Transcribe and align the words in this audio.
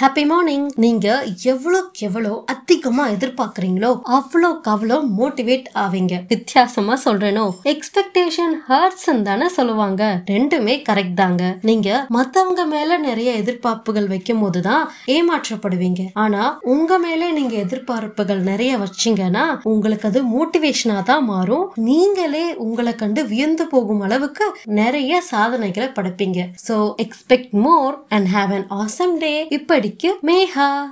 Happy 0.00 0.26
morning 0.26 0.70
நீங்க 0.74 1.24
எவ்வளோக்கு 1.42 1.98
எவ்வளோ 1.98 2.42
அதிகமா 2.46 3.08
எதிர்பார்க்குறீங்களோ 3.08 4.00
அவ்வளோக்கு 4.04 4.68
அவ்வளோ 4.72 4.96
மோட்டிவேட் 5.18 5.66
ஆவீங்க. 5.74 6.14
வித்தியாசமா 6.28 6.98
சொல்றேனோ? 7.04 7.50
எக்ஸ்பெக்டேஷன் 7.62 8.54
ஹர்ட்ஸ் 8.68 9.22
தானே 9.22 9.48
சொல்லுவாங்க. 9.48 10.22
ரெண்டுமே 10.30 10.74
கரெக்ட் 10.88 11.14
தாங்க. 11.14 11.58
நீங்க 11.62 12.06
மத்தவங்க 12.08 12.64
மேல 12.64 12.98
நிறைய 12.98 13.32
எதிர்பார்ப்புகள் 13.32 14.06
வைக்கும் 14.06 14.40
போதுதான் 14.40 14.90
ஏமாற்றப்படுவீங்க. 15.06 16.08
ஆனா 16.12 16.58
உங்க 16.60 16.98
மேல 16.98 17.30
நீங்க 17.30 17.56
எதிர்பார்ப்புகள் 17.56 18.38
நிறைய 18.38 18.78
வச்சீங்கன்னா 18.78 19.60
உங்களுக்கு 19.62 20.08
அது 20.08 20.22
மோட்டிவேஷனா 20.34 21.02
தான் 21.02 21.24
மாறும். 21.24 21.72
நீங்களே 21.74 22.54
உங்களை 22.54 22.94
கண்டு 22.94 23.26
வியந்து 23.26 23.66
போகும் 23.66 24.00
அளவுக்கு 24.00 24.56
நிறைய 24.64 25.20
சாதனைகளை 25.20 25.88
படைப்பீங்க. 25.88 26.48
So 26.68 26.94
expect 27.06 27.50
more 27.50 28.04
and 28.08 28.26
have 28.34 28.52
an 28.52 28.68
awesome 28.68 29.18
day 29.18 29.46
இப்படிக்கு 29.83 30.09
மேஹா 30.23 30.69